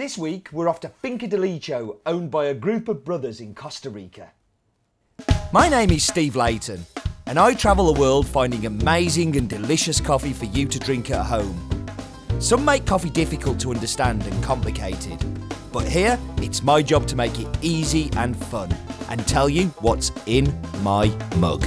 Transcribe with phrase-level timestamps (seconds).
[0.00, 3.54] This week, we're off to Finca de Licho, owned by a group of brothers in
[3.54, 4.30] Costa Rica.
[5.52, 6.86] My name is Steve Leighton,
[7.26, 11.26] and I travel the world finding amazing and delicious coffee for you to drink at
[11.26, 11.54] home.
[12.38, 15.22] Some make coffee difficult to understand and complicated,
[15.70, 18.74] but here it's my job to make it easy and fun
[19.10, 21.62] and tell you what's in my mug.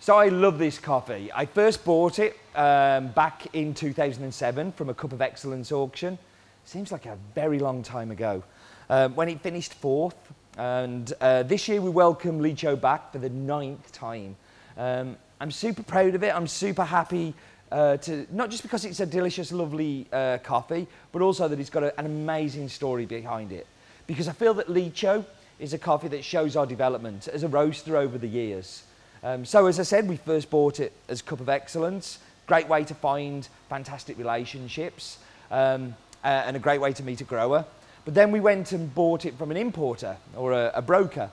[0.00, 1.30] So I love this coffee.
[1.32, 6.18] I first bought it um, back in 2007 from a Cup of Excellence auction.
[6.64, 8.42] Seems like a very long time ago.
[8.90, 10.16] Um, when it finished fourth,
[10.56, 14.34] and uh, this year we welcome Licho back for the ninth time.
[14.76, 16.34] Um, I'm super proud of it.
[16.34, 17.32] I'm super happy
[17.70, 21.70] uh, to not just because it's a delicious, lovely uh, coffee, but also that it's
[21.70, 23.68] got a, an amazing story behind it.
[24.08, 25.24] Because I feel that Licho
[25.60, 28.82] is a coffee that shows our development as a roaster over the years.
[29.22, 32.18] Um, so as I said, we first bought it as Cup of Excellence.
[32.48, 35.18] Great way to find fantastic relationships
[35.50, 35.94] um,
[36.24, 37.64] and a great way to meet a grower.
[38.04, 41.30] But then we went and bought it from an importer or a, a broker.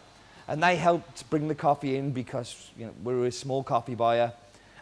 [0.48, 3.96] And they helped bring the coffee in because you know, we were a small coffee
[3.96, 4.34] buyer.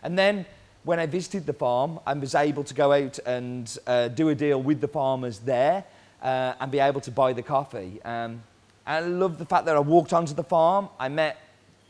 [0.02, 0.46] And then
[0.84, 4.36] when I visited the farm, I was able to go out and uh, do a
[4.36, 5.86] deal with the farmers there
[6.24, 8.02] uh, and be able to buy the coffee.
[8.04, 8.42] Um,
[8.88, 11.38] I love the fact that I walked onto the farm, I met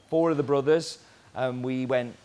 [0.10, 1.00] four of the brothers,
[1.34, 2.16] and we went,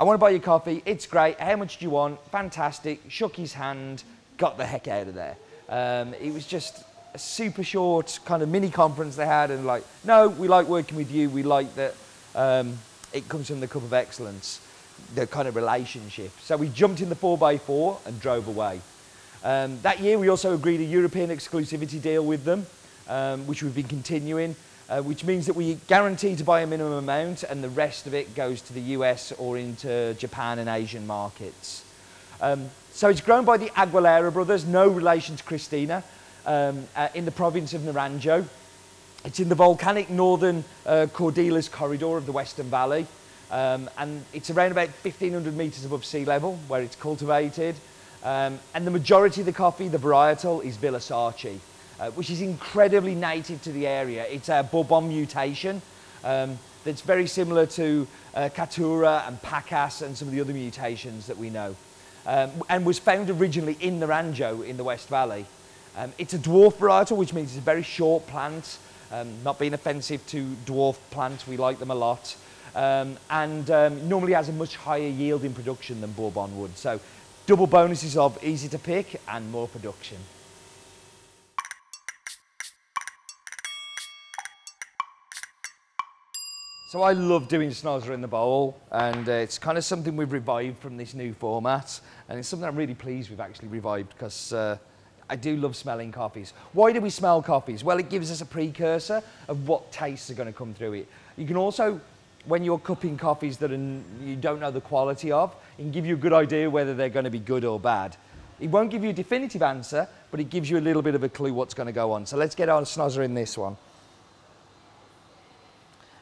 [0.00, 2.18] I want to buy your coffee, it's great, how much do you want?
[2.30, 4.02] Fantastic, shook his hand,
[4.38, 5.36] got the heck out of there.
[5.68, 9.84] Um, it was just a super short kind of mini conference they had, and like,
[10.02, 11.94] no, we like working with you, we like that
[12.34, 12.78] um,
[13.12, 14.62] it comes from the Cup of Excellence
[15.16, 16.30] the kind of relationship.
[16.40, 18.80] So we jumped in the 4x4 and drove away.
[19.44, 22.64] Um, that year we also agreed a European exclusivity deal with them,
[23.06, 24.56] um, which we've been continuing,
[24.90, 28.14] uh, which means that we guarantee to buy a minimum amount and the rest of
[28.14, 31.84] it goes to the US or into Japan and Asian markets.
[32.40, 36.02] Um, so it's grown by the Aguilera brothers, no relation to Cristina,
[36.44, 38.44] um, uh, in the province of Naranjo.
[39.24, 43.06] It's in the volcanic northern uh, Cordilleras corridor of the Western Valley.
[43.50, 47.76] Um, and it's around about 1,500 metres above sea level where it's cultivated.
[48.24, 51.58] Um, and the majority of the coffee, the varietal, is Villa Sarchi,
[52.00, 54.24] uh, which is incredibly native to the area.
[54.28, 55.82] It's a Bourbon mutation
[56.24, 61.38] um, that's very similar to uh, and Pacas and some of the other mutations that
[61.38, 61.76] we know.
[62.26, 65.46] Um, and was found originally in Naranjo in the West Valley.
[65.96, 68.78] Um, it's a dwarf varietal, which means it's a very short plant.
[69.12, 72.36] Um, not being offensive to dwarf plants, we like them a lot
[72.74, 76.76] um, and um, normally has a much higher yield in production than Bourbon would.
[76.76, 77.00] So
[77.46, 80.18] double bonuses of easy to pick and more production.
[86.90, 90.32] So I love doing Snozzer in the bowl and uh, it's kind of something we've
[90.32, 94.52] revived from this new format and it's something I'm really pleased we've actually revived because
[94.52, 94.76] uh,
[95.28, 96.52] I do love smelling coffees.
[96.72, 97.84] Why do we smell coffees?
[97.84, 101.08] Well, it gives us a precursor of what tastes are going to come through it.
[101.36, 102.00] You can also
[102.46, 106.14] when you're cupping coffees that you don't know the quality of, it can give you
[106.14, 108.16] a good idea whether they're going to be good or bad.
[108.58, 111.22] It won't give you a definitive answer, but it gives you a little bit of
[111.22, 112.26] a clue what's going to go on.
[112.26, 113.76] So let's get our snozzer in this one.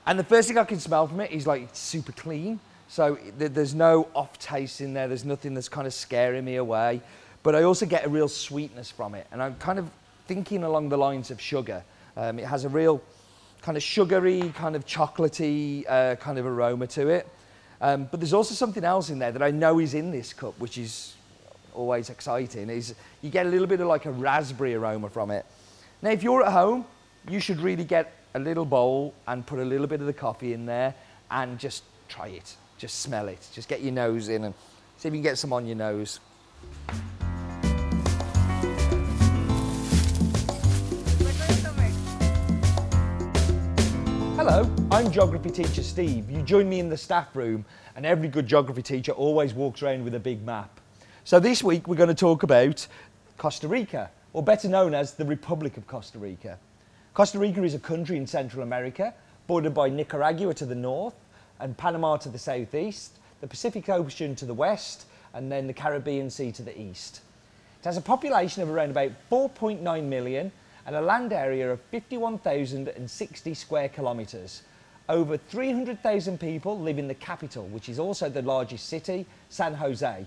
[0.09, 2.61] And the first thing I can smell from it is like super clean.
[2.89, 5.07] So there's no off taste in there.
[5.07, 7.03] There's nothing that's kind of scaring me away.
[7.43, 9.27] But I also get a real sweetness from it.
[9.31, 9.91] And I'm kind of
[10.27, 11.85] thinking along the lines of sugar.
[12.17, 13.03] Um, it has a real
[13.61, 17.29] kind of sugary, kind of chocolatey uh, kind of aroma to it.
[17.83, 20.59] Um, but there's also something else in there that I know is in this cup,
[20.59, 21.17] which is
[21.75, 25.45] always exciting, is you get a little bit of like a raspberry aroma from it.
[26.01, 26.87] Now, if you're at home,
[27.29, 30.53] you should really get a little bowl and put a little bit of the coffee
[30.53, 30.95] in there
[31.31, 32.57] and just try it.
[32.77, 33.49] Just smell it.
[33.53, 34.55] Just get your nose in and
[34.99, 36.21] see if you can get some on your nose.
[44.37, 46.31] Hello, I'm geography teacher Steve.
[46.31, 47.65] You join me in the staff room,
[47.97, 50.81] and every good geography teacher always walks around with a big map.
[51.25, 52.87] So this week we're going to talk about
[53.37, 56.59] Costa Rica, or better known as the Republic of Costa Rica.
[57.15, 59.15] Costa Rica is a country in Central America,
[59.47, 61.15] bordered by Nicaragua to the north
[61.59, 66.31] and Panama to the southeast, the Pacific Ocean to the west, and then the Caribbean
[66.31, 67.21] Sea to the east.
[67.81, 70.53] It has a population of around about 4.9 million
[70.87, 74.63] and a land area of 51,060 square kilometres.
[75.09, 80.27] Over 300,000 people live in the capital, which is also the largest city, San Jose,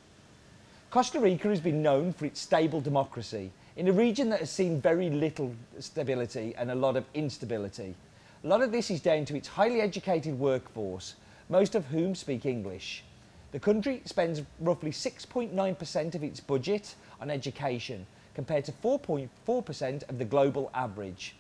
[0.95, 4.81] Costa Rica has been known for its stable democracy in a region that has seen
[4.81, 7.97] very little stability and a lot of instability.
[8.45, 11.17] A lot of this is down to its highly educated workforce,
[11.49, 13.03] most of whom speak English.
[13.51, 20.25] The country spends roughly 6.9% of its budget on education, compared to 4.4% of the
[20.25, 21.35] global average.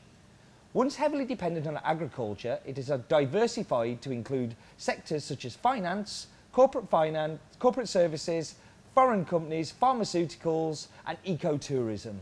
[0.73, 6.91] Once heavily dependent on agriculture, it is diversified to include sectors such as finance, corporate
[6.91, 8.56] finance, corporate services,
[8.94, 12.14] foreign companies, pharmaceuticals, and ecotourism.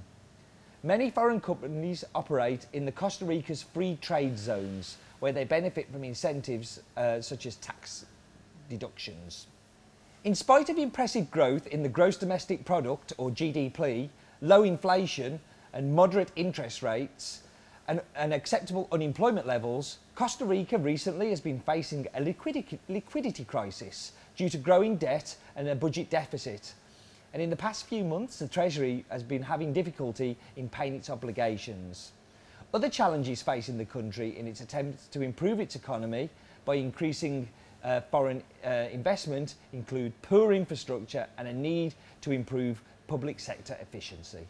[0.82, 6.02] Many foreign companies operate in the Costa Rica's free trade zones, where they benefit from
[6.02, 8.06] incentives uh, such as tax
[8.68, 9.46] deductions.
[10.24, 14.08] In spite of impressive growth in the gross domestic product, or GDP,
[14.40, 15.40] low inflation,
[15.72, 17.42] and moderate interest rates,
[17.88, 24.12] and, and, acceptable unemployment levels, Costa Rica recently has been facing a liquidity, liquidity crisis
[24.36, 26.74] due to growing debt and a budget deficit.
[27.32, 31.10] And in the past few months, the Treasury has been having difficulty in paying its
[31.10, 32.12] obligations.
[32.74, 36.30] Other challenges facing the country in its attempts to improve its economy
[36.64, 37.48] by increasing
[37.84, 44.46] uh, foreign uh, investment include poor infrastructure and a need to improve public sector efficiency.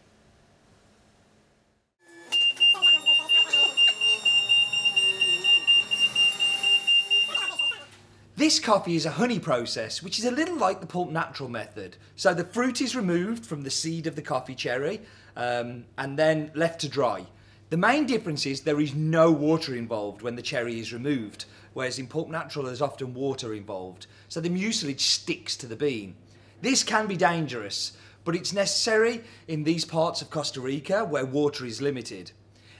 [8.43, 11.95] This coffee is a honey process, which is a little like the pulp natural method.
[12.17, 14.99] So the fruit is removed from the seed of the coffee cherry
[15.37, 17.25] um, and then left to dry.
[17.69, 21.97] The main difference is there is no water involved when the cherry is removed, whereas
[21.97, 24.07] in pulp natural there's often water involved.
[24.27, 26.13] So the mucilage sticks to the bean.
[26.61, 31.65] This can be dangerous, but it's necessary in these parts of Costa Rica where water
[31.65, 32.33] is limited.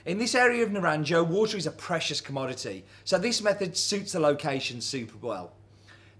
[0.06, 4.20] In this area of Naranjo, water is a precious commodity, so this method suits the
[4.20, 5.52] location super well.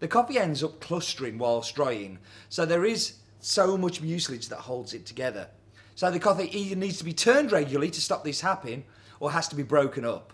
[0.01, 4.95] The coffee ends up clustering whilst drying, so there is so much mucilage that holds
[4.95, 5.49] it together.
[5.97, 8.85] So the coffee either needs to be turned regularly to stop this happening,
[9.21, 10.33] or has to be broken up.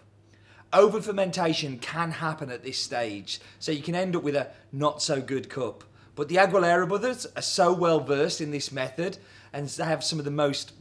[0.73, 5.03] Over fermentation can happen at this stage, so you can end up with a not
[5.03, 5.83] so good cup.
[6.15, 9.19] But the Aguilera brothers are so well versed in this method,
[9.53, 10.73] and they have some of the most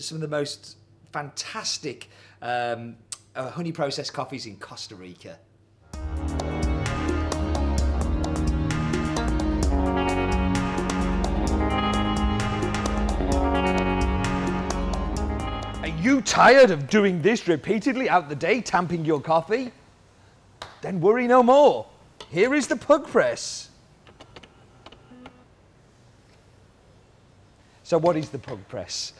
[0.00, 0.76] some of the most
[1.12, 2.08] fantastic
[2.42, 2.96] um,
[3.34, 5.38] uh, honey processed coffees in Costa Rica.
[15.82, 19.72] Are you tired of doing this repeatedly out the day, tamping your coffee?
[20.82, 21.86] Then worry no more.
[22.30, 23.68] Here is the Puqpress.
[27.82, 29.12] So, what is the Puqpress?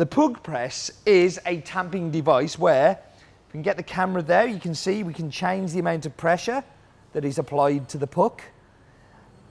[0.00, 4.74] The Puqpress is a tamping device where, you can get the camera there, you can
[4.74, 6.64] see we can change the amount of pressure
[7.12, 8.42] that is applied to the puck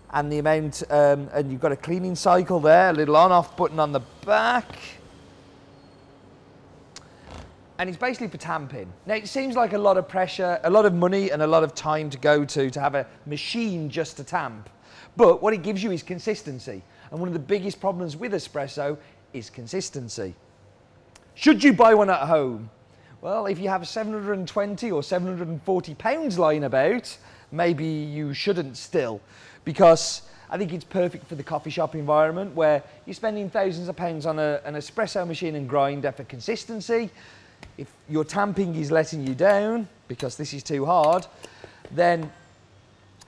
[0.10, 3.56] and the amount, um, and you've got a cleaning cycle there, a little on off
[3.56, 4.66] button on the back.
[7.78, 8.92] And it's basically for tamping.
[9.06, 11.64] Now, it seems like a lot of pressure, a lot of money, and a lot
[11.64, 14.68] of time to go to to have a machine just to tamp.
[15.16, 16.82] But what it gives you is consistency.
[17.12, 18.98] And one of the biggest problems with espresso
[19.34, 20.36] is consistency.
[21.36, 22.70] Should you buy one at home?
[23.22, 27.18] Well, if you have 720 or 740 pounds lying about,
[27.52, 29.22] maybe you shouldn't still,
[29.66, 33.96] because I think it's perfect for the coffee shop environment where you're spending thousands of
[33.96, 37.10] pounds on a, an espresso machine and grinder for consistency.
[37.78, 41.28] If your tamping is letting you down because this is too hard,
[41.92, 42.32] then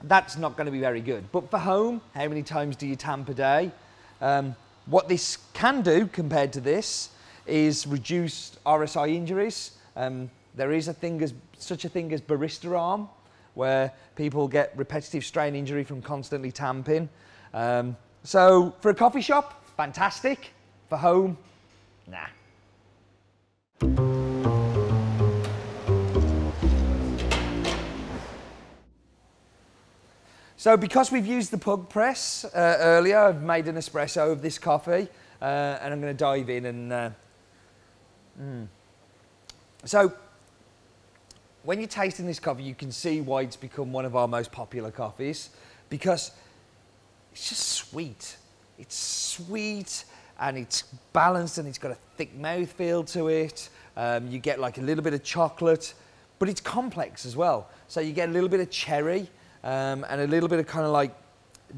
[0.03, 1.31] that's not going to be very good.
[1.31, 3.71] But for home, how many times do you tamp a day?
[4.19, 4.55] Um,
[4.91, 7.09] what this can do compared to this
[7.47, 9.71] is reduce RSI injuries.
[9.95, 13.07] Um, there is a thing as, such a thing as barista arm,
[13.53, 17.07] where people get repetitive strain injury from constantly tamping.
[17.53, 20.51] Um, so for a coffee shop, fantastic.
[20.89, 21.37] For home,
[22.05, 22.27] nah.
[30.61, 35.07] So because we've used the Puqpress uh, earlier, I've made an espresso of this coffee
[35.41, 36.93] uh, and I'm going to dive in and...
[36.93, 37.09] Uh,
[38.39, 38.67] mm.
[39.85, 40.13] So
[41.63, 44.51] when you're tasting this coffee, you can see why it's become one of our most
[44.51, 45.49] popular coffees
[45.89, 46.29] because
[47.31, 48.37] it's just sweet.
[48.77, 50.05] It's sweet
[50.39, 53.69] and it's balanced and it's got a thick mouthfeel to it.
[53.97, 55.95] Um, you get like a little bit of chocolate,
[56.37, 57.67] but it's complex as well.
[57.87, 59.27] So you get a little bit of cherry,
[59.63, 61.15] um, and a little bit of kind of like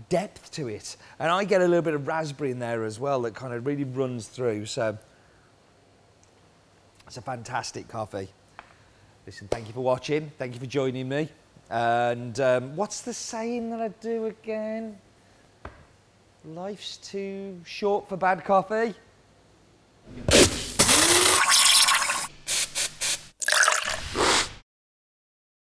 [0.09, 0.97] depth to it.
[1.19, 3.65] And I get a little bit of raspberry in there as well that kind of
[3.65, 4.65] really runs through.
[4.65, 4.97] So
[7.07, 8.29] it's a fantastic coffee.
[9.25, 10.31] Listen, thank you for watching.
[10.37, 11.29] Thank you for joining me.
[11.69, 14.97] And um, what's the saying that I do again?
[16.45, 18.93] Life's too short for bad coffee.